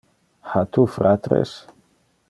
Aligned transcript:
Ha 0.53 0.63
tu 0.77 0.87
fratres? 0.95 1.57